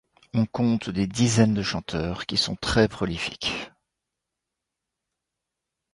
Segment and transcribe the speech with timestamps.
[0.33, 3.69] On compte des dizaines de chanteurs qui sont très prolifiques.